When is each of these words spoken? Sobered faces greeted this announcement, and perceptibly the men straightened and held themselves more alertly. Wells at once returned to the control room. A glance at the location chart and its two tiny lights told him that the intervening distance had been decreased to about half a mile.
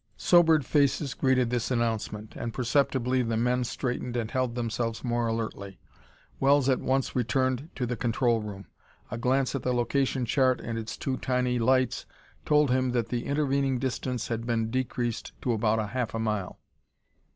Sobered 0.17 0.65
faces 0.65 1.13
greeted 1.13 1.51
this 1.51 1.69
announcement, 1.69 2.35
and 2.35 2.55
perceptibly 2.55 3.21
the 3.21 3.37
men 3.37 3.63
straightened 3.63 4.17
and 4.17 4.31
held 4.31 4.55
themselves 4.55 5.03
more 5.03 5.27
alertly. 5.27 5.77
Wells 6.39 6.67
at 6.69 6.79
once 6.79 7.15
returned 7.15 7.69
to 7.75 7.85
the 7.85 7.95
control 7.95 8.41
room. 8.41 8.65
A 9.11 9.19
glance 9.19 9.53
at 9.53 9.61
the 9.61 9.75
location 9.75 10.25
chart 10.25 10.59
and 10.59 10.75
its 10.79 10.97
two 10.97 11.17
tiny 11.17 11.59
lights 11.59 12.07
told 12.47 12.71
him 12.71 12.93
that 12.93 13.09
the 13.09 13.27
intervening 13.27 13.77
distance 13.77 14.29
had 14.29 14.43
been 14.47 14.71
decreased 14.71 15.39
to 15.43 15.53
about 15.53 15.87
half 15.91 16.15
a 16.15 16.19
mile. 16.19 16.57